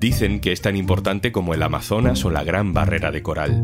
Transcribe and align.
Dicen 0.00 0.40
que 0.40 0.52
es 0.52 0.62
tan 0.62 0.76
importante 0.76 1.30
como 1.30 1.52
el 1.52 1.62
Amazonas 1.62 2.24
o 2.24 2.30
la 2.30 2.42
Gran 2.42 2.72
Barrera 2.72 3.10
de 3.10 3.22
Coral. 3.22 3.62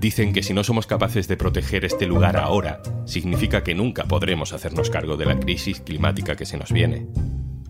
Dicen 0.00 0.32
que 0.32 0.42
si 0.42 0.52
no 0.52 0.64
somos 0.64 0.88
capaces 0.88 1.28
de 1.28 1.36
proteger 1.36 1.84
este 1.84 2.08
lugar 2.08 2.36
ahora, 2.36 2.82
significa 3.06 3.62
que 3.62 3.72
nunca 3.72 4.02
podremos 4.06 4.52
hacernos 4.52 4.90
cargo 4.90 5.16
de 5.16 5.26
la 5.26 5.38
crisis 5.38 5.80
climática 5.80 6.34
que 6.34 6.44
se 6.44 6.58
nos 6.58 6.72
viene. 6.72 7.06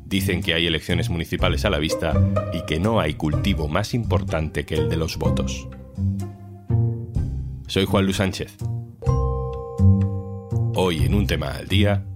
Dicen 0.07 0.43
que 0.43 0.55
hay 0.55 0.67
elecciones 0.67 1.11
municipales 1.11 1.67
a 1.67 1.71
la 1.71 1.79
vista 1.79 2.15
y 2.55 2.65
que 2.65 2.81
no 2.81 3.01
hay 3.01 3.15
cultivo 3.15 3.69
más 3.69 3.93
importante 3.93 4.64
que 4.64 4.77
el 4.77 4.89
de 4.89 4.96
los 4.96 5.19
votos. 5.19 5.69
Soy 7.66 7.85
Juan 7.85 8.07
Luis 8.07 8.16
Sánchez. 8.16 8.57
Hoy 10.75 11.05
en 11.05 11.12
un 11.12 11.27
tema 11.27 11.51
al 11.51 11.69
día, 11.69 12.07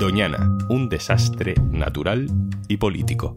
Doñana, 0.00 0.58
un 0.68 0.88
desastre 0.88 1.54
natural 1.70 2.26
y 2.66 2.78
político. 2.78 3.36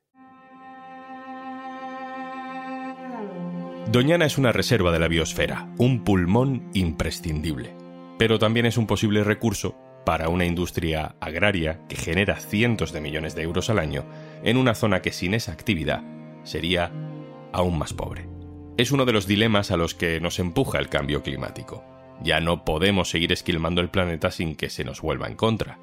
Doñana 3.91 4.23
es 4.23 4.37
una 4.37 4.53
reserva 4.53 4.93
de 4.93 4.99
la 4.99 5.09
biosfera, 5.09 5.67
un 5.77 6.05
pulmón 6.05 6.69
imprescindible, 6.73 7.75
pero 8.17 8.39
también 8.39 8.65
es 8.65 8.77
un 8.77 8.87
posible 8.87 9.21
recurso 9.25 9.75
para 10.05 10.29
una 10.29 10.45
industria 10.45 11.17
agraria 11.19 11.81
que 11.89 11.97
genera 11.97 12.37
cientos 12.37 12.93
de 12.93 13.01
millones 13.01 13.35
de 13.35 13.41
euros 13.41 13.69
al 13.69 13.79
año 13.79 14.05
en 14.45 14.55
una 14.55 14.75
zona 14.75 15.01
que 15.01 15.11
sin 15.11 15.33
esa 15.33 15.51
actividad 15.51 16.03
sería 16.43 16.89
aún 17.51 17.77
más 17.77 17.91
pobre. 17.91 18.29
Es 18.77 18.93
uno 18.93 19.03
de 19.03 19.11
los 19.11 19.27
dilemas 19.27 19.71
a 19.71 19.77
los 19.77 19.93
que 19.93 20.21
nos 20.21 20.39
empuja 20.39 20.79
el 20.79 20.87
cambio 20.87 21.21
climático. 21.21 21.83
Ya 22.23 22.39
no 22.39 22.63
podemos 22.63 23.09
seguir 23.09 23.33
esquilmando 23.33 23.81
el 23.81 23.89
planeta 23.89 24.31
sin 24.31 24.55
que 24.55 24.69
se 24.69 24.85
nos 24.85 25.01
vuelva 25.01 25.27
en 25.27 25.35
contra. 25.35 25.79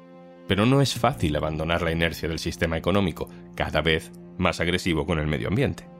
Pero 0.47 0.65
no 0.65 0.81
es 0.81 0.95
fácil 0.95 1.35
abandonar 1.35 1.83
la 1.83 1.91
inercia 1.91 2.27
del 2.27 2.39
sistema 2.39 2.75
económico, 2.75 3.29
cada 3.53 3.83
vez 3.83 4.11
más 4.39 4.59
agresivo 4.61 5.05
con 5.05 5.19
el 5.19 5.27
medio 5.27 5.49
ambiente. 5.49 5.98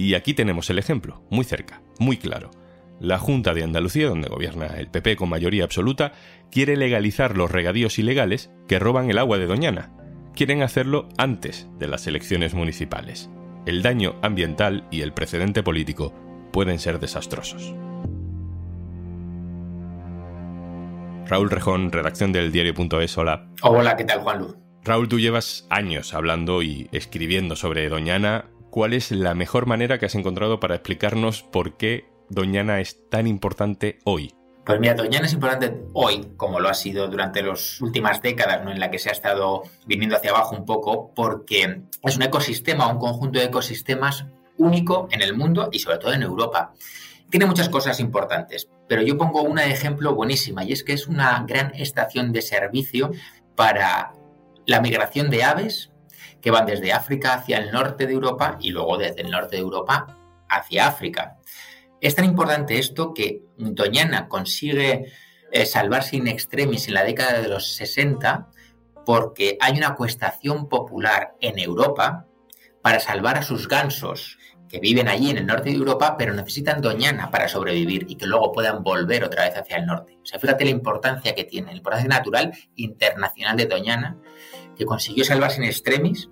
Y 0.00 0.14
aquí 0.14 0.32
tenemos 0.32 0.70
el 0.70 0.78
ejemplo, 0.78 1.22
muy 1.28 1.44
cerca, 1.44 1.82
muy 1.98 2.16
claro. 2.16 2.50
La 3.00 3.18
Junta 3.18 3.52
de 3.52 3.62
Andalucía, 3.62 4.08
donde 4.08 4.30
gobierna 4.30 4.68
el 4.78 4.88
PP 4.88 5.16
con 5.16 5.28
mayoría 5.28 5.62
absoluta, 5.62 6.12
quiere 6.50 6.74
legalizar 6.78 7.36
los 7.36 7.50
regadíos 7.50 7.98
ilegales 7.98 8.50
que 8.66 8.78
roban 8.78 9.10
el 9.10 9.18
agua 9.18 9.36
de 9.36 9.44
Doñana. 9.44 9.92
Quieren 10.34 10.62
hacerlo 10.62 11.06
antes 11.18 11.68
de 11.78 11.86
las 11.86 12.06
elecciones 12.06 12.54
municipales. 12.54 13.28
El 13.66 13.82
daño 13.82 14.14
ambiental 14.22 14.88
y 14.90 15.02
el 15.02 15.12
precedente 15.12 15.62
político 15.62 16.14
pueden 16.50 16.78
ser 16.78 16.98
desastrosos. 16.98 17.74
Raúl 21.26 21.50
Rejón, 21.50 21.92
redacción 21.92 22.32
del 22.32 22.52
diario.es, 22.52 23.18
hola. 23.18 23.50
Hola, 23.60 23.96
¿qué 23.98 24.04
tal, 24.04 24.20
Juan 24.20 24.38
Luz? 24.38 24.56
Raúl, 24.82 25.08
tú 25.08 25.20
llevas 25.20 25.66
años 25.68 26.14
hablando 26.14 26.62
y 26.62 26.88
escribiendo 26.90 27.54
sobre 27.54 27.90
Doñana. 27.90 28.46
¿Cuál 28.70 28.92
es 28.92 29.10
la 29.10 29.34
mejor 29.34 29.66
manera 29.66 29.98
que 29.98 30.06
has 30.06 30.14
encontrado 30.14 30.60
para 30.60 30.76
explicarnos 30.76 31.42
por 31.42 31.76
qué 31.76 32.08
Doñana 32.28 32.78
es 32.78 33.08
tan 33.08 33.26
importante 33.26 33.98
hoy? 34.04 34.32
Pues 34.64 34.78
mira, 34.78 34.94
Doñana 34.94 35.26
es 35.26 35.32
importante 35.32 35.82
hoy, 35.92 36.28
como 36.36 36.60
lo 36.60 36.68
ha 36.68 36.74
sido 36.74 37.08
durante 37.08 37.42
las 37.42 37.80
últimas 37.80 38.22
décadas, 38.22 38.62
¿no? 38.62 38.70
en 38.70 38.78
la 38.78 38.88
que 38.88 39.00
se 39.00 39.08
ha 39.08 39.12
estado 39.12 39.64
viniendo 39.86 40.14
hacia 40.14 40.30
abajo 40.30 40.54
un 40.54 40.64
poco, 40.64 41.12
porque 41.16 41.82
es 42.04 42.16
un 42.16 42.22
ecosistema, 42.22 42.86
un 42.86 43.00
conjunto 43.00 43.40
de 43.40 43.46
ecosistemas 43.46 44.26
único 44.56 45.08
en 45.10 45.22
el 45.22 45.34
mundo 45.34 45.68
y 45.72 45.80
sobre 45.80 45.98
todo 45.98 46.12
en 46.12 46.22
Europa. 46.22 46.72
Tiene 47.28 47.46
muchas 47.46 47.68
cosas 47.70 47.98
importantes, 47.98 48.68
pero 48.86 49.02
yo 49.02 49.18
pongo 49.18 49.42
una 49.42 49.66
ejemplo 49.66 50.14
buenísima 50.14 50.62
y 50.62 50.72
es 50.72 50.84
que 50.84 50.92
es 50.92 51.08
una 51.08 51.44
gran 51.44 51.74
estación 51.74 52.30
de 52.30 52.42
servicio 52.42 53.10
para 53.56 54.12
la 54.66 54.80
migración 54.80 55.28
de 55.28 55.42
aves 55.42 55.90
que 56.40 56.50
van 56.50 56.66
desde 56.66 56.92
África 56.92 57.34
hacia 57.34 57.58
el 57.58 57.70
norte 57.70 58.06
de 58.06 58.12
Europa 58.12 58.58
y 58.60 58.70
luego 58.70 58.98
desde 58.98 59.22
el 59.22 59.30
norte 59.30 59.56
de 59.56 59.62
Europa 59.62 60.16
hacia 60.48 60.86
África. 60.86 61.38
Es 62.00 62.14
tan 62.14 62.24
importante 62.24 62.78
esto 62.78 63.12
que 63.12 63.42
Doñana 63.56 64.28
consigue 64.28 65.12
eh, 65.52 65.66
salvarse 65.66 66.16
in 66.16 66.28
extremis 66.28 66.88
en 66.88 66.94
la 66.94 67.04
década 67.04 67.40
de 67.40 67.48
los 67.48 67.74
60 67.74 68.48
porque 69.04 69.58
hay 69.60 69.76
una 69.76 69.94
cuestación 69.94 70.68
popular 70.68 71.34
en 71.40 71.58
Europa 71.58 72.26
para 72.82 73.00
salvar 73.00 73.36
a 73.36 73.42
sus 73.42 73.68
gansos 73.68 74.38
que 74.70 74.78
viven 74.78 75.08
allí 75.08 75.30
en 75.30 75.38
el 75.38 75.46
norte 75.46 75.70
de 75.70 75.76
Europa, 75.76 76.16
pero 76.16 76.32
necesitan 76.32 76.80
Doñana 76.80 77.28
para 77.30 77.48
sobrevivir 77.48 78.06
y 78.08 78.14
que 78.14 78.26
luego 78.26 78.52
puedan 78.52 78.84
volver 78.84 79.24
otra 79.24 79.44
vez 79.44 79.56
hacia 79.56 79.78
el 79.78 79.86
norte. 79.86 80.16
O 80.22 80.24
sea, 80.24 80.38
fíjate 80.38 80.64
la 80.64 80.70
importancia 80.70 81.34
que 81.34 81.42
tiene, 81.42 81.72
la 81.72 81.78
importancia 81.78 82.08
natural 82.08 82.52
internacional 82.76 83.56
de 83.56 83.66
Doñana, 83.66 84.16
que 84.80 84.86
consiguió 84.86 85.26
salvarse 85.26 85.60
in 85.60 85.64
extremis 85.64 86.30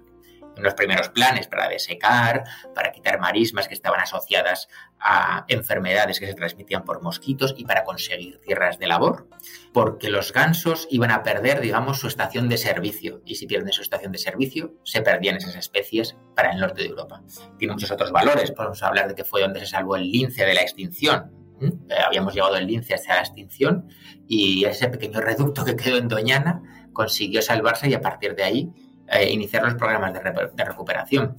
en 0.56 0.62
los 0.62 0.72
primeros 0.72 1.10
planes 1.10 1.46
para 1.48 1.68
desecar, 1.68 2.44
para 2.74 2.92
quitar 2.92 3.20
marismas 3.20 3.68
que 3.68 3.74
estaban 3.74 4.00
asociadas 4.00 4.68
a 4.98 5.44
enfermedades 5.48 6.18
que 6.18 6.26
se 6.26 6.32
transmitían 6.32 6.82
por 6.82 7.02
mosquitos 7.02 7.54
y 7.58 7.66
para 7.66 7.84
conseguir 7.84 8.40
tierras 8.40 8.78
de 8.78 8.86
labor, 8.86 9.28
porque 9.74 10.08
los 10.08 10.32
gansos 10.32 10.88
iban 10.90 11.10
a 11.10 11.22
perder, 11.22 11.60
digamos, 11.60 12.00
su 12.00 12.08
estación 12.08 12.48
de 12.48 12.56
servicio 12.56 13.20
y 13.26 13.34
si 13.34 13.46
pierden 13.46 13.70
su 13.70 13.82
estación 13.82 14.12
de 14.12 14.18
servicio, 14.18 14.72
se 14.82 15.02
perdían 15.02 15.36
esas 15.36 15.54
especies 15.54 16.16
para 16.34 16.50
el 16.52 16.58
norte 16.58 16.82
de 16.82 16.88
Europa. 16.88 17.22
Tiene 17.58 17.74
muchos 17.74 17.90
otros 17.90 18.12
valores, 18.12 18.50
podemos 18.50 18.82
hablar 18.82 19.08
de 19.08 19.14
que 19.14 19.24
fue 19.24 19.42
donde 19.42 19.60
se 19.60 19.66
salvó 19.66 19.96
el 19.96 20.10
lince 20.10 20.46
de 20.46 20.54
la 20.54 20.62
extinción. 20.62 21.34
Eh, 21.60 21.94
habíamos 22.06 22.32
llegado 22.32 22.56
el 22.56 22.66
lince 22.66 22.94
hasta 22.94 23.14
la 23.14 23.20
extinción 23.20 23.88
y 24.26 24.64
ese 24.64 24.88
pequeño 24.88 25.20
reducto 25.20 25.66
que 25.66 25.76
quedó 25.76 25.98
en 25.98 26.08
Doñana 26.08 26.62
consiguió 26.98 27.40
salvarse 27.42 27.88
y 27.88 27.94
a 27.94 28.00
partir 28.00 28.34
de 28.34 28.42
ahí 28.42 28.72
eh, 29.06 29.30
iniciar 29.30 29.62
los 29.62 29.76
programas 29.76 30.12
de, 30.12 30.64
recuperación. 30.64 31.36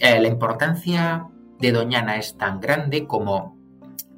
Eh, 0.00 0.20
la 0.20 0.26
importancia 0.26 1.28
de 1.60 1.70
Doñana 1.70 2.16
es 2.16 2.36
tan 2.36 2.58
grande 2.58 3.06
como, 3.06 3.56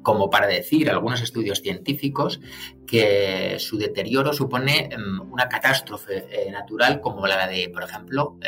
como 0.01 0.31
para 0.31 0.47
decir 0.47 0.89
algunos 0.89 1.21
estudios 1.21 1.61
científicos 1.61 2.41
que 2.87 3.57
su 3.59 3.77
deterioro 3.77 4.33
supone 4.33 4.89
mm, 4.89 5.31
una 5.31 5.47
catástrofe 5.47 6.25
eh, 6.31 6.51
natural 6.51 6.99
como 6.99 7.27
la 7.27 7.47
de, 7.47 7.69
por 7.69 7.83
ejemplo, 7.83 8.39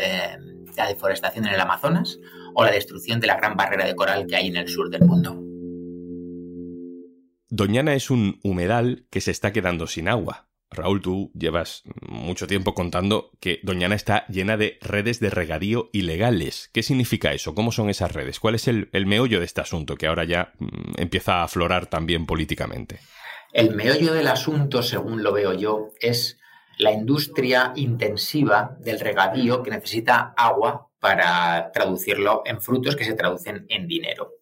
la 0.75 0.87
deforestación 0.87 1.45
en 1.45 1.53
el 1.53 1.59
Amazonas 1.59 2.19
o 2.55 2.63
la 2.63 2.71
destrucción 2.71 3.19
de 3.19 3.27
la 3.27 3.37
gran 3.37 3.55
barrera 3.55 3.85
de 3.85 3.95
coral 3.95 4.25
que 4.25 4.37
hay 4.37 4.47
en 4.47 4.57
el 4.57 4.67
sur 4.67 4.89
del 4.89 5.03
mundo. 5.03 5.39
Doñana 7.49 7.93
es 7.93 8.09
un 8.09 8.39
humedal 8.43 9.05
que 9.11 9.21
se 9.21 9.29
está 9.29 9.53
quedando 9.53 9.85
sin 9.85 10.09
agua. 10.09 10.46
Raúl, 10.69 11.01
tú 11.01 11.31
llevas 11.33 11.83
mucho 12.01 12.45
tiempo 12.45 12.73
contando 12.73 13.31
que 13.39 13.59
Doñana 13.63 13.95
está 13.95 14.25
llena 14.27 14.57
de 14.57 14.77
redes 14.81 15.19
de 15.19 15.29
regadío 15.29 15.89
ilegales. 15.93 16.69
¿Qué 16.73 16.83
significa 16.83 17.33
eso? 17.33 17.55
¿Cómo 17.55 17.71
son 17.71 17.89
esas 17.89 18.11
redes? 18.11 18.39
¿Cuál 18.39 18.55
es 18.55 18.67
el, 18.67 18.89
meollo 19.05 19.39
de 19.39 19.45
este 19.45 19.61
asunto 19.61 19.95
que 19.95 20.07
ahora 20.07 20.25
ya 20.25 20.53
mm, 20.59 20.93
empieza 20.97 21.35
a 21.35 21.43
aflorar 21.43 21.87
también 21.87 22.25
políticamente? 22.25 22.99
El 23.53 23.73
meollo 23.73 24.13
del 24.13 24.27
asunto, 24.27 24.83
según 24.83 25.23
lo 25.23 25.31
veo 25.31 25.53
yo, 25.53 25.89
es 26.01 26.37
la 26.77 26.91
industria 26.91 27.71
intensiva 27.75 28.75
del 28.79 28.99
regadío 28.99 29.63
que 29.63 29.71
necesita 29.71 30.33
agua 30.35 30.89
para 30.99 31.71
traducirlo 31.71 32.43
en 32.45 32.61
frutos 32.61 32.95
que 32.95 33.05
se 33.05 33.13
traducen 33.13 33.65
en 33.69 33.87
dinero. 33.87 34.33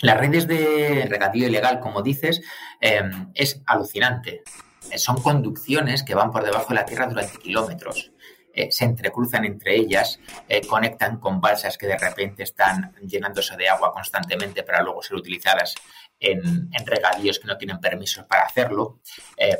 Las 0.00 0.18
redes 0.18 0.48
de 0.48 1.06
regadío 1.08 1.46
ilegal, 1.46 1.78
como 1.78 2.02
dices, 2.02 2.42
em, 2.80 3.30
es 3.34 3.62
alucinante. 3.66 4.42
Eh, 4.90 4.98
son 4.98 5.20
conducciones 5.22 6.02
que 6.02 6.14
van 6.14 6.30
por 6.30 6.44
debajo 6.44 6.68
de 6.68 6.74
la 6.74 6.84
Tierra 6.84 7.06
durante 7.06 7.38
kilómetros. 7.38 8.12
Eh, 8.54 8.70
se 8.70 8.84
entrecruzan 8.84 9.46
entre 9.46 9.76
ellas, 9.76 10.20
eh, 10.46 10.60
conectan 10.66 11.18
con 11.18 11.40
balsas 11.40 11.78
que 11.78 11.86
de 11.86 11.96
repente 11.96 12.42
están 12.42 12.94
llenándose 13.00 13.56
de 13.56 13.68
agua 13.68 13.92
constantemente 13.92 14.62
para 14.62 14.82
luego 14.82 15.02
ser 15.02 15.16
utilizadas 15.16 15.74
en, 16.20 16.70
regadíos 16.84 17.38
que 17.38 17.48
no 17.48 17.56
tienen 17.56 17.80
permisos 17.80 18.24
para 18.26 18.42
hacerlo, 18.42 19.00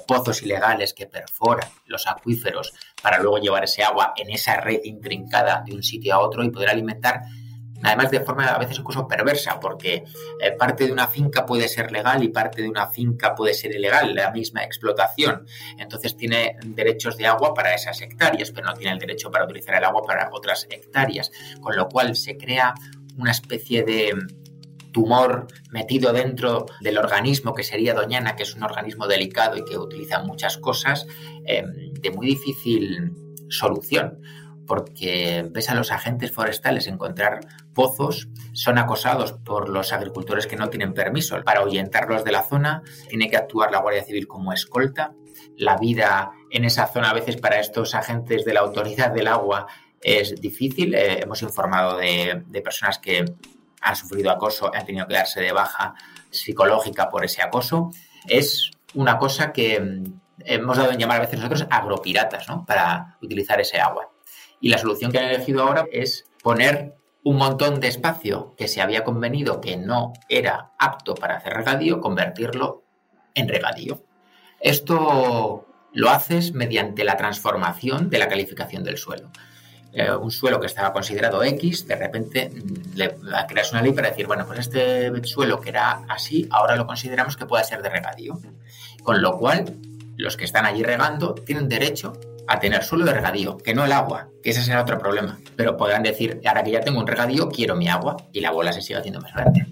pozos 0.07 0.43
ilegales 0.43 0.95
que 0.95 1.07
perforan 1.07 1.69
los 1.87 2.07
acuíferos 2.07 2.73
para 3.03 3.19
luego 3.19 3.39
llevar 3.39 3.65
ese 3.65 3.83
agua 3.83 4.13
en 4.17 4.31
esa 4.31 4.61
red 4.61 4.79
intrincada 4.85 5.65
de 5.67 5.75
un 5.75 5.83
sitio 5.83 6.15
a 6.15 6.21
otro 6.21 6.45
y 6.45 6.51
poder 6.51 6.69
alimentar 6.69 7.23
además 7.83 8.11
de 8.11 8.21
forma 8.21 8.47
a 8.47 8.59
veces 8.59 8.79
incluso 8.79 9.07
perversa, 9.07 9.59
porque 9.61 10.05
eh, 10.41 10.53
parte 10.53 10.87
de 10.87 10.93
una 10.93 11.09
finca 11.09 11.45
puede 11.45 11.69
ser 11.69 11.91
legal 11.93 12.23
y 12.23 12.29
parte 12.29 12.63
de 12.63 12.69
una 12.69 12.87
finca 12.87 13.35
puede 13.35 13.55
ser 13.55 13.75
ilegal, 13.75 14.15
la 14.15 14.31
misma 14.31 14.63
explotación. 14.63 15.47
Entonces 15.79 16.17
tiene 16.17 16.57
derechos 16.65 17.17
de 17.17 17.27
agua 17.27 17.55
para 17.55 17.75
esas 17.75 18.01
hectáreas, 18.01 18.51
pero 18.51 18.69
no 18.69 18.75
tiene 18.75 18.93
el 18.93 18.99
derecho 18.99 19.31
para 19.31 19.45
utilizar 19.45 19.75
el 19.75 19.85
agua 19.85 20.03
para 20.07 20.31
otras 20.33 20.67
hectáreas, 20.71 21.31
con 21.61 21.77
lo 21.77 21.89
cual 21.89 22.17
se 22.17 22.37
crea 22.37 22.75
una 23.17 23.31
especie 23.31 23.83
de 23.85 24.13
tumor 24.93 25.47
metido 25.71 26.13
dentro 26.13 26.67
del 26.81 26.99
organismo 26.99 27.55
que 27.55 27.65
sería 27.65 27.95
Doñana, 27.95 28.37
que 28.37 28.43
es 28.43 28.55
un 28.55 28.63
organismo 28.63 29.07
delicado 29.07 29.57
y 29.57 29.65
que 29.65 29.79
utiliza 29.79 30.23
muchas 30.23 30.59
cosas, 30.59 31.07
em, 31.45 31.93
de 31.95 32.11
muy 32.11 32.27
difícil 32.27 33.13
solución 33.49 34.21
porque 34.67 35.47
ves 35.51 35.71
a 35.71 35.75
los 35.75 35.91
agentes 35.91 36.33
forestales 36.33 36.87
encontrar 36.87 37.41
pozos, 37.75 38.29
son 38.53 38.79
acosados 38.79 39.33
por 39.33 39.69
los 39.69 39.93
agricultores 39.93 40.47
que 40.47 40.57
no 40.57 40.69
tienen 40.69 40.95
permiso. 40.95 41.43
Para 41.45 41.61
ahuyentarlos 41.61 42.25
de 42.25 42.33
la 42.33 42.43
zona, 42.43 42.83
tiene 43.09 43.29
que 43.29 43.37
actuar 43.37 43.71
la 43.71 43.81
Guardia 43.81 44.05
Civil 44.05 44.27
como 44.27 44.53
escolta. 44.53 45.13
La 45.57 45.77
vida 45.77 46.33
en 46.51 46.65
esa 46.65 46.87
zona 46.87 47.11
a 47.11 47.15
veces 47.15 47.37
para 47.37 47.61
estos 47.61 47.95
agentes 47.95 48.45
de 48.45 48.55
la 48.55 48.61
autoridad 48.61 49.11
del 49.11 49.29
agua 49.29 49.67
es 50.01 50.41
difícil. 50.41 50.95
Eh, 50.95 51.21
hemos 51.23 51.43
informado 51.43 51.99
de, 51.99 52.45
personas 52.63 52.99
que 52.99 53.25
han 53.81 53.97
sufrido 53.97 54.31
acoso, 54.31 54.71
han 54.73 54.87
tenido 54.87 55.07
que 55.07 55.15
darse 55.15 55.41
de 55.41 55.53
baja 55.53 55.95
psicológica 56.31 57.09
por 57.09 57.25
ese 57.25 57.43
acoso. 57.43 57.91
Es 58.29 58.71
una 58.95 59.19
cosa 59.19 59.53
que 59.53 59.81
mm, 59.81 60.21
hemos 60.45 60.77
dado 60.77 60.93
en 60.93 60.99
llamar 60.99 61.19
a 61.19 61.21
veces 61.21 61.39
nosotros 61.39 61.67
agropiratas, 61.71 62.49
¿no? 62.49 62.65
Para 62.65 63.17
utilizar 63.21 63.61
ese 63.61 63.81
agua. 63.81 64.12
Y 64.63 64.69
la 64.69 64.79
solución 64.79 65.11
que 65.11 65.19
han 65.19 65.27
elegido 65.27 65.65
ahora 65.65 65.87
es 65.93 66.25
poner 66.41 66.95
un 67.25 67.37
montón 67.37 67.81
de 67.81 67.89
espacio 67.89 68.55
que 68.57 68.69
se 68.69 68.81
había 68.81 69.03
convenido 69.03 69.61
que 69.61 69.77
no 69.77 70.13
era 70.29 70.71
apto 70.79 71.17
para 71.17 71.37
hacer 71.37 71.53
regadío, 71.53 72.01
convertirlo 72.01 72.85
en 73.35 73.49
regadío. 73.49 74.05
Esto 74.61 75.67
lo 75.93 76.11
haces 76.11 76.53
mediante 76.53 77.03
la 77.03 77.17
transformación 77.17 78.09
de 78.09 78.19
la 78.19 78.29
calificación 78.29 78.85
del 78.85 78.99
suelo. 78.99 79.31
Eh, 79.93 80.15
un 80.15 80.31
suelo 80.31 80.61
que 80.61 80.69
estaba 80.69 80.93
considerado 80.93 81.43
X, 81.43 81.87
de 81.89 81.97
repente 81.97 82.49
mm, 82.49 82.97
le 82.97 83.17
creas 83.49 83.73
una 83.73 83.83
ley 83.83 83.93
para 83.93 84.11
decir, 84.11 84.29
bueno, 84.29 84.47
pues 84.47 84.61
este 84.61 85.11
suelo 85.25 85.61
que 85.61 85.71
era 85.71 86.05
así, 86.09 86.49
ahora 86.51 86.77
lo 86.77 86.87
consideramos 86.87 87.37
que 87.37 87.47
puede 87.47 87.65
ser 87.65 87.83
de 87.83 87.91
regadío. 87.91 88.39
Con 89.03 89.21
lo 89.21 89.37
cual, 89.39 89.77
los 90.17 90.37
que 90.37 90.45
están 90.45 90.67
allí 90.67 90.85
regando 90.85 91.35
tienen 91.35 91.69
derecho 91.69 92.13
a 92.49 92.59
tener 92.59 92.83
suelo 92.83 93.05
de 93.05 93.15
regadío, 93.15 93.57
que 93.59 93.75
no 93.75 93.85
el 93.85 93.93
agua, 93.93 94.29
que 94.43 94.51
ese 94.51 94.63
será 94.63 94.83
otro 94.83 94.99
problema. 94.99 95.39
Pero 95.57 95.77
podrán 95.77 96.03
decir, 96.03 96.41
ahora 96.45 96.63
que 96.63 96.73
ya 96.73 96.81
tengo 96.81 97.01
un 97.01 97.07
regadío, 97.07 97.49
quiero 97.49 97.77
mi 97.77 97.89
agua 97.89 98.17
y 98.33 98.41
la 98.41 98.51
bola 98.51 98.73
se 98.73 98.83
sigue 98.83 98.99
haciendo 98.99 99.21
más 99.21 99.33
grande. 99.33 99.67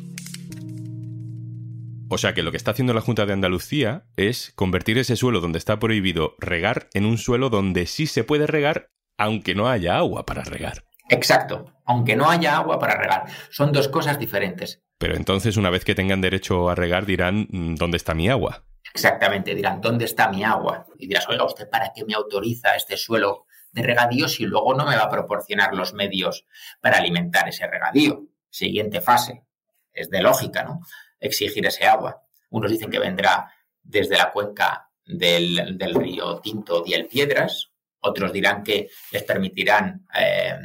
O 2.12 2.18
sea 2.18 2.34
que 2.34 2.42
lo 2.42 2.50
que 2.50 2.56
está 2.56 2.72
haciendo 2.72 2.92
la 2.92 3.00
Junta 3.00 3.24
de 3.24 3.32
Andalucía 3.32 4.04
es 4.16 4.52
convertir 4.56 4.98
ese 4.98 5.14
suelo 5.14 5.40
donde 5.40 5.58
está 5.58 5.78
prohibido 5.78 6.34
regar 6.38 6.88
en 6.92 7.06
un 7.06 7.18
suelo 7.18 7.50
donde 7.50 7.86
sí 7.86 8.06
se 8.06 8.24
puede 8.24 8.48
regar, 8.48 8.90
aunque 9.16 9.54
no 9.54 9.68
haya 9.68 9.96
agua 9.96 10.26
para 10.26 10.42
regar. 10.42 10.84
Exacto, 11.08 11.72
aunque 11.84 12.16
no 12.16 12.28
haya 12.28 12.56
agua 12.56 12.78
para 12.80 12.96
regar. 12.96 13.26
Son 13.50 13.72
dos 13.72 13.86
cosas 13.88 14.18
diferentes. 14.18 14.82
Pero 14.98 15.16
entonces, 15.16 15.56
una 15.56 15.70
vez 15.70 15.84
que 15.84 15.94
tengan 15.94 16.20
derecho 16.20 16.68
a 16.68 16.74
regar, 16.74 17.06
dirán, 17.06 17.46
mm, 17.50 17.76
¿dónde 17.76 17.96
está 17.96 18.14
mi 18.14 18.28
agua? 18.28 18.64
Exactamente, 18.94 19.54
dirán, 19.54 19.80
¿dónde 19.80 20.04
está 20.04 20.28
mi 20.28 20.42
agua? 20.42 20.86
Y 20.98 21.06
dirás, 21.06 21.28
oiga, 21.28 21.44
¿usted 21.44 21.68
para 21.68 21.92
qué 21.94 22.04
me 22.04 22.14
autoriza 22.14 22.74
este 22.74 22.96
suelo 22.96 23.46
de 23.72 23.82
regadío 23.82 24.28
si 24.28 24.44
luego 24.44 24.74
no 24.74 24.84
me 24.84 24.96
va 24.96 25.04
a 25.04 25.10
proporcionar 25.10 25.74
los 25.74 25.94
medios 25.94 26.44
para 26.80 26.98
alimentar 26.98 27.48
ese 27.48 27.66
regadío? 27.66 28.24
Siguiente 28.50 29.00
fase. 29.00 29.44
Es 29.92 30.10
de 30.10 30.22
lógica, 30.22 30.64
¿no? 30.64 30.80
Exigir 31.20 31.64
ese 31.66 31.86
agua. 31.86 32.22
Unos 32.50 32.70
dicen 32.70 32.90
que 32.90 32.98
vendrá 32.98 33.52
desde 33.82 34.16
la 34.16 34.32
cuenca 34.32 34.90
del, 35.04 35.78
río 35.94 36.40
Tinto 36.40 36.82
y 36.86 36.94
el 36.94 37.06
Piedras, 37.06 37.70
otros 38.00 38.32
dirán 38.32 38.62
que 38.62 38.88
les 39.12 39.22
permitirán 39.22 40.06
eh, 40.14 40.56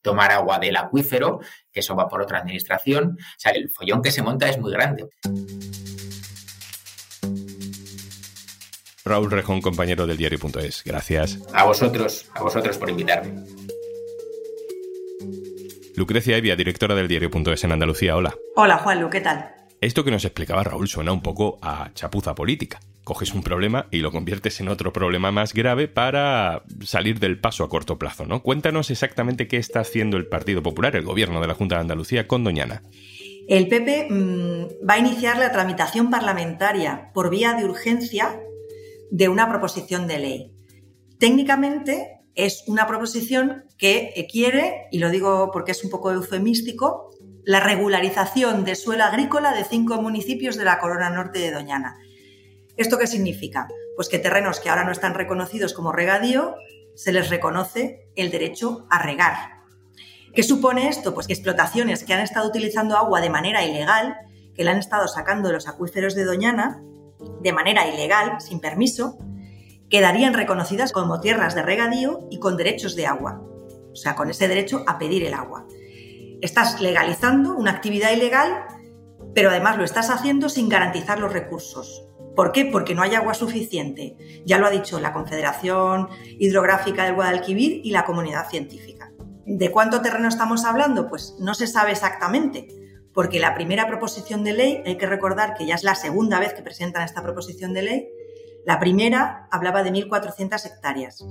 tomar 0.00 0.30
agua 0.32 0.58
del 0.58 0.76
acuífero, 0.76 1.40
que 1.72 1.80
eso 1.80 1.96
va 1.96 2.08
por 2.08 2.22
otra 2.22 2.38
administración. 2.38 3.18
O 3.18 3.38
sea, 3.38 3.52
el 3.52 3.70
follón 3.70 4.02
que 4.02 4.12
se 4.12 4.22
monta 4.22 4.48
es 4.48 4.58
muy 4.58 4.70
grande. 4.72 5.08
Raúl 9.08 9.30
Rejón, 9.30 9.60
compañero 9.60 10.06
del 10.06 10.16
diario.es. 10.16 10.82
Gracias. 10.84 11.40
A 11.52 11.64
vosotros, 11.64 12.26
a 12.34 12.42
vosotros 12.42 12.78
por 12.78 12.90
invitarme. 12.90 13.42
Lucrecia 15.96 16.36
Evia, 16.36 16.54
directora 16.54 16.94
del 16.94 17.08
diario.es 17.08 17.64
en 17.64 17.72
Andalucía. 17.72 18.14
Hola. 18.14 18.36
Hola, 18.54 18.78
Juanlu, 18.78 19.10
¿qué 19.10 19.20
tal? 19.20 19.52
Esto 19.80 20.04
que 20.04 20.10
nos 20.10 20.24
explicaba 20.24 20.62
Raúl 20.62 20.88
suena 20.88 21.12
un 21.12 21.22
poco 21.22 21.58
a 21.62 21.90
chapuza 21.94 22.34
política. 22.34 22.80
Coges 23.02 23.32
un 23.32 23.42
problema 23.42 23.86
y 23.90 23.98
lo 23.98 24.12
conviertes 24.12 24.60
en 24.60 24.68
otro 24.68 24.92
problema 24.92 25.32
más 25.32 25.54
grave 25.54 25.88
para 25.88 26.62
salir 26.84 27.18
del 27.18 27.40
paso 27.40 27.64
a 27.64 27.68
corto 27.68 27.98
plazo, 27.98 28.26
¿no? 28.26 28.42
Cuéntanos 28.42 28.90
exactamente 28.90 29.48
qué 29.48 29.56
está 29.56 29.80
haciendo 29.80 30.16
el 30.16 30.26
Partido 30.26 30.62
Popular, 30.62 30.94
el 30.94 31.04
gobierno 31.04 31.40
de 31.40 31.46
la 31.46 31.54
Junta 31.54 31.76
de 31.76 31.80
Andalucía, 31.80 32.28
con 32.28 32.44
Doñana. 32.44 32.82
El 33.48 33.66
PP 33.68 34.08
mm, 34.10 34.88
va 34.88 34.94
a 34.94 34.98
iniciar 34.98 35.38
la 35.38 35.50
tramitación 35.50 36.10
parlamentaria 36.10 37.10
por 37.14 37.30
vía 37.30 37.54
de 37.54 37.64
urgencia 37.64 38.38
de 39.10 39.28
una 39.28 39.48
proposición 39.48 40.06
de 40.06 40.18
ley. 40.18 40.52
Técnicamente 41.18 42.20
es 42.34 42.64
una 42.66 42.86
proposición 42.86 43.64
que 43.78 44.26
quiere, 44.30 44.86
y 44.92 44.98
lo 44.98 45.10
digo 45.10 45.50
porque 45.52 45.72
es 45.72 45.82
un 45.82 45.90
poco 45.90 46.12
eufemístico, 46.12 47.10
la 47.44 47.60
regularización 47.60 48.64
de 48.64 48.74
suelo 48.74 49.04
agrícola 49.04 49.54
de 49.54 49.64
cinco 49.64 50.00
municipios 50.02 50.56
de 50.56 50.64
la 50.64 50.78
Corona 50.78 51.10
Norte 51.10 51.38
de 51.38 51.50
Doñana. 51.50 51.96
¿Esto 52.76 52.98
qué 52.98 53.06
significa? 53.06 53.66
Pues 53.96 54.08
que 54.08 54.18
terrenos 54.18 54.60
que 54.60 54.68
ahora 54.68 54.84
no 54.84 54.92
están 54.92 55.14
reconocidos 55.14 55.74
como 55.74 55.90
regadío, 55.90 56.54
se 56.94 57.10
les 57.10 57.30
reconoce 57.30 58.08
el 58.14 58.30
derecho 58.30 58.86
a 58.90 59.02
regar. 59.02 59.34
¿Qué 60.34 60.42
supone 60.42 60.88
esto? 60.88 61.14
Pues 61.14 61.26
que 61.26 61.32
explotaciones 61.32 62.04
que 62.04 62.12
han 62.12 62.20
estado 62.20 62.48
utilizando 62.48 62.96
agua 62.96 63.20
de 63.20 63.30
manera 63.30 63.64
ilegal, 63.64 64.16
que 64.54 64.62
la 64.62 64.72
han 64.72 64.78
estado 64.78 65.08
sacando 65.08 65.48
de 65.48 65.54
los 65.54 65.66
acuíferos 65.66 66.14
de 66.14 66.24
Doñana, 66.24 66.82
de 67.40 67.52
manera 67.52 67.86
ilegal, 67.86 68.40
sin 68.40 68.60
permiso, 68.60 69.18
quedarían 69.90 70.34
reconocidas 70.34 70.92
como 70.92 71.20
tierras 71.20 71.54
de 71.54 71.62
regadío 71.62 72.26
y 72.30 72.38
con 72.38 72.56
derechos 72.56 72.94
de 72.96 73.06
agua, 73.06 73.42
o 73.92 73.96
sea, 73.96 74.14
con 74.14 74.30
ese 74.30 74.48
derecho 74.48 74.84
a 74.86 74.98
pedir 74.98 75.24
el 75.24 75.34
agua. 75.34 75.66
Estás 76.40 76.80
legalizando 76.80 77.54
una 77.56 77.72
actividad 77.72 78.12
ilegal, 78.12 78.64
pero 79.34 79.50
además 79.50 79.76
lo 79.76 79.84
estás 79.84 80.10
haciendo 80.10 80.48
sin 80.48 80.68
garantizar 80.68 81.18
los 81.18 81.32
recursos. 81.32 82.04
¿Por 82.36 82.52
qué? 82.52 82.66
Porque 82.66 82.94
no 82.94 83.02
hay 83.02 83.16
agua 83.16 83.34
suficiente. 83.34 84.16
Ya 84.46 84.58
lo 84.58 84.66
ha 84.66 84.70
dicho 84.70 85.00
la 85.00 85.12
Confederación 85.12 86.08
Hidrográfica 86.38 87.04
del 87.04 87.16
Guadalquivir 87.16 87.80
y 87.82 87.90
la 87.90 88.04
comunidad 88.04 88.48
científica. 88.48 89.10
¿De 89.44 89.72
cuánto 89.72 90.02
terreno 90.02 90.28
estamos 90.28 90.64
hablando? 90.64 91.08
Pues 91.08 91.34
no 91.40 91.54
se 91.54 91.66
sabe 91.66 91.90
exactamente, 91.90 92.68
porque 93.18 93.40
la 93.40 93.56
primera 93.56 93.88
proposición 93.88 94.44
de 94.44 94.52
ley, 94.52 94.82
hay 94.86 94.96
que 94.96 95.04
recordar 95.04 95.54
que 95.54 95.66
ya 95.66 95.74
es 95.74 95.82
la 95.82 95.96
segunda 95.96 96.38
vez 96.38 96.54
que 96.54 96.62
presentan 96.62 97.02
esta 97.02 97.20
proposición 97.20 97.74
de 97.74 97.82
ley, 97.82 98.08
la 98.64 98.78
primera 98.78 99.48
hablaba 99.50 99.82
de 99.82 99.90
1.400 99.90 100.64
hectáreas. 100.64 101.26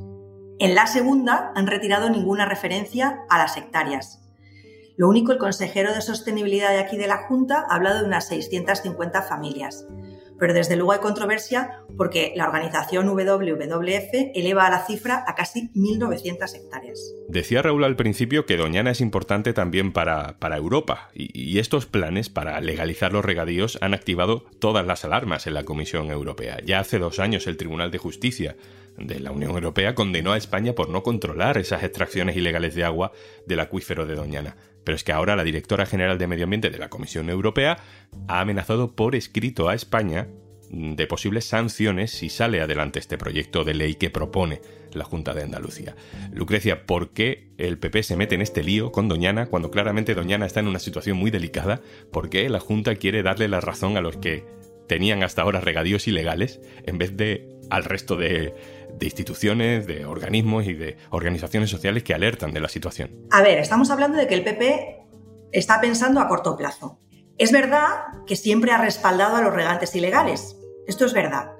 En 0.60 0.76
la 0.76 0.86
segunda 0.88 1.54
han 1.56 1.66
retirado 1.66 2.10
ninguna 2.10 2.44
referencia 2.44 3.22
a 3.30 3.38
las 3.38 3.56
hectáreas. 3.56 4.20
Lo 4.98 5.08
único, 5.08 5.32
el 5.32 5.38
consejero 5.38 5.94
de 5.94 6.02
sostenibilidad 6.02 6.72
de 6.72 6.80
aquí 6.80 6.98
de 6.98 7.08
la 7.08 7.26
Junta 7.26 7.66
ha 7.70 7.76
hablado 7.76 8.00
de 8.00 8.06
unas 8.08 8.28
650 8.28 9.22
familias 9.22 9.86
pero 10.40 10.54
desde 10.54 10.76
luego 10.76 10.92
hay 10.92 11.00
controversia 11.00 11.82
porque 11.98 12.34
la 12.36 12.46
organización 12.46 13.08
WWF 13.08 14.32
eleva 14.36 14.70
la 14.70 14.86
cifra 14.86 15.24
a 15.28 15.36
casi 15.36 15.70
1.900 15.74 16.56
hectáreas. 16.56 17.14
Decía 17.28 17.62
Raúl 17.62 17.84
al 17.84 17.96
principio 17.96 18.46
que 18.46 18.58
Doñana 18.58 18.92
es 18.92 19.02
importante 19.02 19.54
también 19.54 19.92
para, 19.92 20.38
para 20.40 20.58
Europa 20.58 21.10
y, 21.14 21.58
estos 21.58 21.88
planes 21.88 22.30
para 22.30 22.62
legalizar 22.62 23.14
los 23.14 23.26
regadíos 23.26 23.80
han 23.82 23.96
activado 23.96 24.46
todas 24.60 24.86
las 24.86 25.04
alarmas 25.06 25.48
en 25.48 25.56
la 25.56 25.64
Comisión 25.64 26.12
Europea. 26.12 26.60
Ya 26.64 26.80
hace 26.80 27.00
dos 27.00 27.20
años 27.20 27.48
el 27.48 27.58
Tribunal 27.58 27.90
de 27.90 27.98
Justicia 27.98 28.56
de 28.98 29.20
la 29.20 29.32
Unión 29.32 29.52
Europea 29.52 29.96
condenó 29.96 30.34
a 30.34 30.38
España 30.38 30.74
por 30.74 30.90
no 30.90 31.04
controlar 31.04 31.58
esas 31.58 31.84
extracciones 31.84 32.36
ilegales 32.36 32.76
de 32.76 32.84
agua 32.84 33.12
del 33.46 33.60
acuífero 33.60 34.06
de 34.06 34.16
Doñana. 34.16 34.56
Pero 34.88 34.96
es 34.96 35.04
que 35.04 35.12
ahora 35.12 35.36
la 35.36 35.44
directora 35.44 35.86
general 35.86 36.18
de 36.18 36.28
Medio 36.28 36.46
Ambiente 36.46 36.70
de 36.70 36.78
la 36.78 36.88
Comisión 36.88 37.30
Europea 37.30 37.78
ha 38.30 38.40
amenazado 38.40 38.96
por 38.96 39.16
escrito 39.16 39.68
a 39.68 39.76
España 39.76 40.30
de 40.70 41.08
posibles 41.08 41.44
sanciones 41.44 42.12
si 42.12 42.30
sale 42.30 42.62
adelante 42.62 42.98
este 42.98 43.18
proyecto 43.18 43.66
de 43.66 43.74
ley 43.74 43.96
que 43.96 44.10
propone 44.10 44.62
la 44.94 45.04
Junta 45.04 45.34
de 45.34 45.44
Andalucía. 45.44 45.98
Lucrecia, 46.32 46.86
¿por 46.86 47.10
qué 47.10 47.50
el 47.58 47.78
PP 47.78 48.02
se 48.02 48.16
mete 48.16 48.36
en 48.36 48.42
este 48.42 48.64
lío 48.64 48.94
con 48.94 49.10
Doñana 49.10 49.48
cuando 49.48 49.72
claramente 49.72 50.16
Doñana 50.16 50.46
está 50.46 50.62
en 50.62 50.70
una 50.70 50.80
situación 50.80 51.18
muy 51.18 51.32
delicada? 51.32 51.82
¿Por 52.14 52.30
qué 52.30 52.48
la 52.48 52.62
Junta 52.62 52.96
quiere 52.96 53.24
darle 53.24 53.50
la 53.50 53.60
razón 53.60 53.98
a 53.98 54.02
los 54.02 54.16
que 54.16 54.46
tenían 54.88 55.22
hasta 55.22 55.42
ahora 55.42 55.60
regadíos 55.60 56.08
ilegales 56.08 56.62
en 56.86 56.98
vez 56.98 57.18
de 57.18 57.57
al 57.70 57.84
resto 57.84 58.16
de, 58.16 58.54
instituciones, 59.02 59.88
de 59.88 60.06
organismos 60.06 60.66
y 60.66 60.74
de 60.74 60.98
organizaciones 61.10 61.70
sociales 61.70 62.04
que 62.04 62.14
alertan 62.14 62.54
de 62.54 62.60
la 62.60 62.70
situación. 62.70 63.28
A 63.32 63.42
ver, 63.42 63.60
estamos 63.60 63.90
hablando 63.90 64.18
de 64.18 64.28
que 64.28 64.36
el 64.36 64.44
PP 64.44 64.98
está 65.52 65.82
pensando 65.82 66.20
a 66.20 66.28
corto 66.28 66.58
plazo. 66.58 67.00
Es 67.38 67.52
verdad 67.52 67.90
que 68.26 68.36
siempre 68.36 68.72
ha 68.72 68.78
respaldado 68.78 69.36
a 69.36 69.42
los 69.42 69.54
regantes 69.54 69.96
ilegales, 69.96 70.58
esto 70.88 71.06
es 71.06 71.14
verdad, 71.14 71.52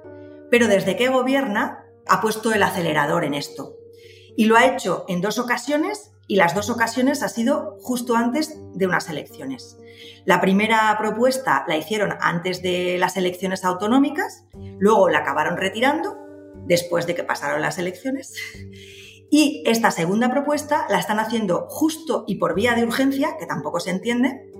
pero 0.50 0.66
desde 0.66 0.96
que 0.96 1.08
gobierna 1.08 1.84
ha 2.06 2.20
puesto 2.20 2.52
el 2.52 2.62
acelerador 2.62 3.24
en 3.24 3.34
esto. 3.34 3.76
Y 4.36 4.46
lo 4.46 4.56
ha 4.56 4.66
hecho 4.66 5.04
en 5.08 5.20
dos 5.20 5.38
ocasiones 5.38 6.12
y 6.28 6.36
las 6.36 6.54
dos 6.54 6.70
ocasiones 6.70 7.22
ha 7.22 7.28
sido 7.28 7.78
justo 7.80 8.14
antes 8.14 8.54
de 8.74 8.86
unas 8.86 9.08
elecciones. 9.08 9.78
La 10.26 10.40
primera 10.40 10.94
propuesta 10.98 11.64
la 11.66 11.76
hicieron 11.76 12.14
antes 12.20 12.62
de 12.62 12.98
las 12.98 13.16
elecciones 13.16 13.64
autonómicas, 13.64 14.44
luego 14.78 15.08
la 15.08 15.20
acabaron 15.20 15.56
retirando 15.56 16.16
después 16.66 17.06
de 17.06 17.14
que 17.14 17.24
pasaron 17.24 17.62
las 17.62 17.78
elecciones. 17.78 18.34
Y 19.30 19.62
esta 19.66 19.90
segunda 19.90 20.30
propuesta 20.30 20.86
la 20.88 20.98
están 20.98 21.18
haciendo 21.18 21.66
justo 21.68 22.24
y 22.26 22.36
por 22.36 22.54
vía 22.54 22.74
de 22.74 22.84
urgencia, 22.84 23.36
que 23.38 23.46
tampoco 23.46 23.80
se 23.80 23.90
entiende, 23.90 24.52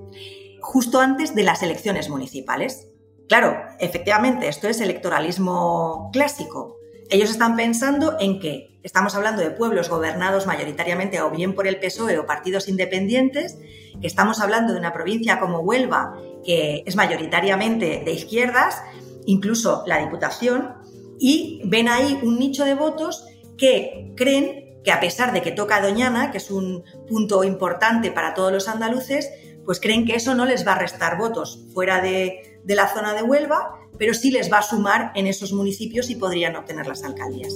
justo 0.60 1.00
antes 1.00 1.34
de 1.34 1.42
las 1.42 1.62
elecciones 1.62 2.08
municipales. 2.08 2.88
Claro, 3.28 3.58
efectivamente, 3.78 4.48
esto 4.48 4.68
es 4.68 4.80
electoralismo 4.80 6.08
clásico. 6.12 6.77
Ellos 7.10 7.30
están 7.30 7.56
pensando 7.56 8.16
en 8.20 8.38
que 8.38 8.78
estamos 8.82 9.14
hablando 9.14 9.40
de 9.42 9.50
pueblos 9.50 9.88
gobernados 9.88 10.46
mayoritariamente 10.46 11.20
o 11.22 11.30
bien 11.30 11.54
por 11.54 11.66
el 11.66 11.80
PSOE 11.80 12.18
o 12.18 12.26
partidos 12.26 12.68
independientes, 12.68 13.58
que 14.00 14.06
estamos 14.06 14.40
hablando 14.40 14.74
de 14.74 14.78
una 14.78 14.92
provincia 14.92 15.40
como 15.40 15.60
Huelva, 15.60 16.20
que 16.44 16.82
es 16.86 16.96
mayoritariamente 16.96 18.02
de 18.04 18.12
izquierdas, 18.12 18.82
incluso 19.24 19.84
la 19.86 19.98
Diputación, 19.98 20.74
y 21.18 21.62
ven 21.64 21.88
ahí 21.88 22.18
un 22.22 22.38
nicho 22.38 22.64
de 22.64 22.74
votos 22.74 23.24
que 23.56 24.12
creen 24.14 24.82
que 24.84 24.92
a 24.92 25.00
pesar 25.00 25.32
de 25.32 25.42
que 25.42 25.50
toca 25.50 25.80
Doñana, 25.80 26.30
que 26.30 26.38
es 26.38 26.50
un 26.50 26.84
punto 27.08 27.42
importante 27.42 28.10
para 28.10 28.34
todos 28.34 28.52
los 28.52 28.68
andaluces, 28.68 29.30
pues 29.64 29.80
creen 29.80 30.06
que 30.06 30.14
eso 30.14 30.34
no 30.34 30.44
les 30.44 30.66
va 30.66 30.72
a 30.72 30.78
restar 30.78 31.18
votos 31.18 31.66
fuera 31.72 32.00
de 32.00 32.60
la 32.64 32.88
zona 32.88 33.14
de 33.14 33.22
Huelva, 33.22 33.77
pero 33.96 34.14
sí 34.14 34.30
les 34.30 34.52
va 34.52 34.58
a 34.58 34.62
sumar 34.62 35.12
en 35.14 35.26
esos 35.26 35.52
municipios 35.52 36.10
y 36.10 36.16
podrían 36.16 36.56
obtener 36.56 36.86
las 36.86 37.04
alcaldías. 37.04 37.54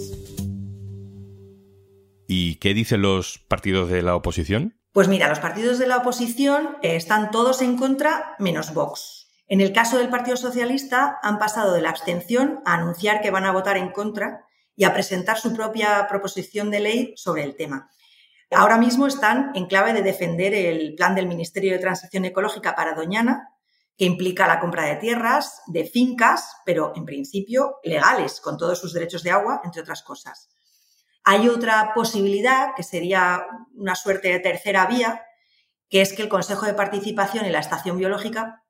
¿Y 2.27 2.57
qué 2.57 2.73
dicen 2.73 3.03
los 3.03 3.39
partidos 3.39 3.91
de 3.91 4.03
la 4.03 4.17
oposición? 4.17 4.79
Pues 4.93 5.09
mira, 5.09 5.29
los 5.29 5.41
partidos 5.41 5.79
de 5.79 5.87
la 5.87 5.99
oposición 5.99 6.77
eh, 6.83 6.97
están 6.97 7.31
todos 7.31 7.63
en 7.63 7.77
contra 7.77 8.37
menos 8.39 8.73
Vox. 8.75 9.31
En 9.49 9.61
el 9.61 9.73
caso 9.73 9.99
del 9.99 10.09
Partido 10.09 10.37
Socialista 10.37 11.19
han 11.23 11.39
pasado 11.39 11.75
de 11.75 11.83
la 11.83 11.91
abstención 11.91 12.61
a 12.65 12.75
anunciar 12.75 13.21
que 13.21 13.31
van 13.31 13.45
a 13.45 13.53
votar 13.53 13.77
en 13.77 13.91
contra 13.91 14.47
y 14.77 14.85
a 14.85 14.95
presentar 14.95 15.39
su 15.39 15.55
propia 15.55 16.07
proposición 16.09 16.71
de 16.71 16.81
ley 16.81 17.15
sobre 17.17 17.45
el 17.45 17.57
tema. 17.57 17.91
Ahora 18.51 18.79
mismo 18.79 19.07
están 19.07 19.51
en 19.55 19.67
clave 19.67 19.93
de 19.93 20.03
defender 20.03 20.55
el 20.55 20.95
plan 20.95 21.15
del 21.15 21.27
Ministerio 21.27 21.73
de 21.73 21.79
Transición 21.79 22.25
Ecológica 22.25 22.75
para 22.75 22.95
Doñana, 22.95 23.49
que 24.03 24.07
implica 24.07 24.49
la 24.49 24.59
compra 24.59 24.87
de 24.87 24.97
tierras, 24.97 25.63
de 25.69 25.85
fincas, 25.85 26.57
pero 26.67 26.93
en 26.97 27.05
principio 27.05 27.77
legales, 27.85 28.41
con 28.41 28.59
todos 28.59 28.81
sus 28.81 28.93
derechos 28.93 29.23
de 29.23 29.31
agua, 29.31 29.61
entre 29.63 29.81
otras 29.81 30.03
cosas. 30.03 30.51
Hay 31.23 31.49
otra 31.49 31.93
posibilidad, 31.95 32.71
que 32.75 32.83
sería 32.83 33.47
una 33.77 33.95
suerte 33.95 34.27
de 34.27 34.41
tercera 34.41 34.87
vía, 34.87 35.25
que 35.89 36.01
es 36.01 36.15
que 36.15 36.23
el 36.23 36.29
Consejo 36.29 36.67
de 36.67 36.75
Participación 36.75 37.47
y 37.47 37.51
la 37.51 37.61
Estación 37.61 37.97
Biológica 37.97 38.65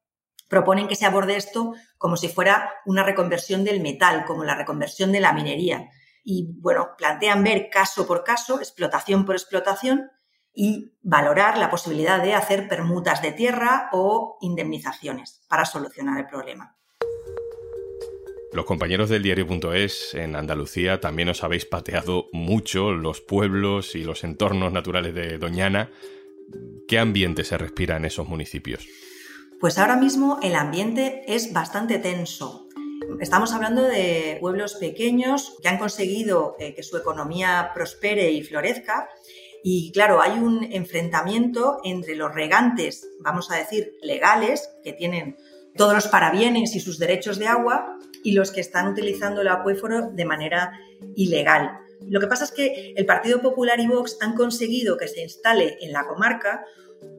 proponen 0.49 0.87
que 0.87 0.97
se 0.97 1.07
aborde 1.07 1.37
esto 1.37 1.73
como 1.97 2.19
si 2.19 2.29
fuera 2.29 2.71
una 2.85 3.03
reconversión 3.03 3.65
del 3.65 3.81
metal, 3.81 4.27
como 4.27 4.45
la 4.45 4.55
reconversión 4.55 5.13
de 5.13 5.21
la 5.21 5.33
minería. 5.33 5.89
Y 6.23 6.53
bueno, 6.61 6.91
plantean 6.99 7.43
ver 7.43 7.71
caso 7.71 8.07
por 8.07 8.23
caso, 8.23 8.59
explotación 8.59 9.25
por 9.25 9.35
explotación, 9.35 10.11
y 10.55 10.93
valorar 11.03 11.59
la 11.59 11.71
posibilidad 11.71 12.23
de 12.23 12.35
hacer 12.35 12.69
permutas 12.69 13.23
de 13.23 13.33
tierra 13.33 13.89
o 13.93 14.39
indemnizaciones 14.41 15.43
para 15.49 15.65
solucionar 15.65 16.19
el 16.19 16.27
problema. 16.27 16.77
Los 18.53 18.67
compañeros 18.67 19.09
del 19.09 19.23
diario.es 19.23 20.13
en 20.13 20.37
Andalucía 20.37 21.01
también 21.01 21.31
os 21.31 21.43
habéis 21.43 21.65
pateado 21.65 22.27
mucho 22.33 22.93
los 22.93 23.23
pueblos 23.23 23.95
y 23.95 24.05
los 24.05 24.25
entornos 24.25 24.71
naturales 24.71 25.15
de 25.15 25.39
Doñana. 25.39 25.91
¿Qué 26.87 26.99
ambiente 26.99 27.45
se 27.45 27.57
respira 27.57 27.97
en 27.97 28.05
esos 28.05 28.29
municipios? 28.29 28.87
Pues 29.59 29.79
ahora 29.79 29.97
mismo 29.97 30.39
el 30.43 30.55
ambiente 30.55 31.23
es 31.29 31.55
bastante 31.55 31.99
tenso. 31.99 32.69
Estamos 33.21 33.53
hablando 33.53 33.85
de 33.85 34.37
pueblos 34.41 34.75
pequeños 34.75 35.57
que 35.63 35.69
han 35.69 35.79
conseguido 35.79 36.57
eh, 36.59 36.75
que 36.75 36.83
su 36.83 36.99
economía 36.99 37.71
prospere 37.75 38.33
y 38.33 38.43
florezca 38.43 39.09
y 39.63 39.93
claro, 39.93 40.21
hay 40.21 40.39
un 40.39 40.65
enfrentamiento 40.65 41.79
entre 41.85 42.17
los 42.17 42.35
regantes, 42.35 43.09
vamos 43.21 43.51
a 43.51 43.57
decir, 43.57 43.95
legales, 44.03 44.69
que 44.83 44.93
tienen 44.93 45.37
todos 45.77 45.95
los 45.95 46.09
parabienes 46.09 46.75
y 46.75 46.81
sus 46.81 46.99
derechos 46.99 47.39
de 47.39 47.47
agua, 47.47 47.99
y 48.25 48.33
los 48.33 48.51
que 48.51 48.61
están 48.61 48.89
utilizando 48.89 49.41
el 49.41 49.49
acuífero 49.49 50.11
de 50.11 50.25
manera 50.25 50.79
ilegal. 51.17 51.79
Lo 52.09 52.21
que 52.21 52.27
pasa 52.27 52.45
es 52.45 52.53
que 52.53 52.93
el 52.97 53.07
Partido 53.07 53.41
Popular 53.41 53.79
y 53.81 53.87
Vox 53.87 54.19
han 54.21 54.35
conseguido 54.35 54.97
que 54.97 55.09
se 55.09 55.23
instale 55.23 55.77
en 55.81 55.93
la 55.93 56.07
comarca 56.07 56.65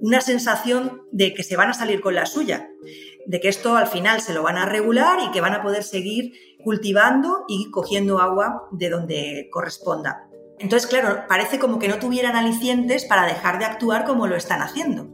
una 0.02 0.22
sensación 0.22 1.04
de 1.12 1.34
que 1.34 1.44
se 1.44 1.56
van 1.56 1.70
a 1.70 1.74
salir 1.74 2.02
con 2.02 2.16
la 2.16 2.26
suya, 2.26 2.70
de 3.26 3.40
que 3.40 3.50
esto 3.50 3.76
al 3.76 3.88
final 3.88 4.22
se 4.22 4.34
lo 4.34 4.44
van 4.44 4.58
a 4.58 4.66
regular 4.66 5.20
y 5.22 5.32
que 5.32 5.42
van 5.42 5.54
a 5.54 5.62
poder 5.62 5.84
seguir 5.84 6.34
cultivando 6.64 7.46
y 7.48 7.70
cogiendo 7.70 8.20
agua 8.20 8.68
de 8.72 8.90
donde 8.90 9.50
corresponda. 9.52 10.30
Entonces, 10.60 10.88
claro, 10.88 11.26
parece 11.28 11.60
como 11.60 11.80
que 11.80 11.88
no 11.88 12.00
tuvieran 12.00 12.36
alicientes 12.36 13.06
para 13.06 13.26
dejar 13.26 13.60
de 13.60 13.66
actuar 13.66 14.06
como 14.06 14.28
lo 14.28 14.36
están 14.36 14.62
haciendo. 14.62 15.08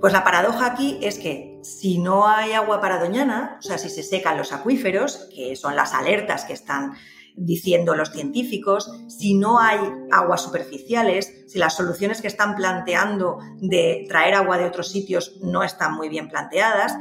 Pues 0.00 0.12
la 0.12 0.24
paradoja 0.24 0.66
aquí 0.66 0.98
es 1.02 1.18
que 1.18 1.58
si 1.62 1.98
no 1.98 2.28
hay 2.28 2.52
agua 2.52 2.80
para 2.80 3.00
Doñana, 3.00 3.56
o 3.58 3.62
sea, 3.62 3.78
si 3.78 3.88
se 3.90 4.02
secan 4.02 4.36
los 4.36 4.52
acuíferos, 4.52 5.28
que 5.34 5.56
son 5.56 5.74
las 5.74 5.92
alertas 5.92 6.44
que 6.44 6.52
están 6.52 6.92
diciendo 7.34 7.94
los 7.94 8.10
científicos, 8.10 8.90
si 9.08 9.34
no 9.34 9.58
hay 9.58 9.78
aguas 10.10 10.42
superficiales, 10.42 11.44
si 11.46 11.58
las 11.58 11.76
soluciones 11.76 12.20
que 12.20 12.28
están 12.28 12.54
planteando 12.54 13.38
de 13.56 14.04
traer 14.08 14.34
agua 14.34 14.58
de 14.58 14.66
otros 14.66 14.90
sitios 14.90 15.36
no 15.42 15.62
están 15.62 15.94
muy 15.94 16.08
bien 16.08 16.28
planteadas, 16.28 16.96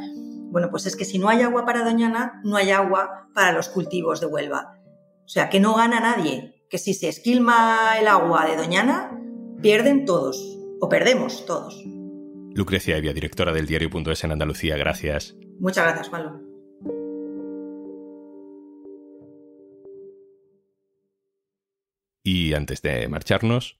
bueno, 0.49 0.69
pues 0.71 0.85
es 0.85 0.95
que 0.95 1.05
si 1.05 1.19
no 1.19 1.29
hay 1.29 1.41
agua 1.41 1.65
para 1.65 1.83
Doñana, 1.83 2.41
no 2.43 2.55
hay 2.55 2.71
agua 2.71 3.27
para 3.33 3.51
los 3.51 3.69
cultivos 3.69 4.21
de 4.21 4.27
Huelva. 4.27 4.79
O 5.25 5.29
sea, 5.29 5.49
que 5.49 5.59
no 5.59 5.75
gana 5.75 5.99
nadie, 5.99 6.56
que 6.69 6.77
si 6.77 6.93
se 6.93 7.07
esquilma 7.07 7.97
el 7.99 8.07
agua 8.07 8.45
de 8.45 8.57
Doñana, 8.57 9.19
pierden 9.61 10.05
todos, 10.05 10.37
o 10.79 10.89
perdemos 10.89 11.45
todos. 11.45 11.83
Lucrecia 12.53 12.97
Evia, 12.97 13.13
directora 13.13 13.53
del 13.53 13.67
diario.es 13.67 14.23
en 14.23 14.31
Andalucía, 14.31 14.77
gracias. 14.77 15.35
Muchas 15.59 15.85
gracias, 15.85 16.09
Pablo. 16.09 16.41
Y 22.23 22.53
antes 22.53 22.81
de 22.81 23.07
marcharnos... 23.07 23.79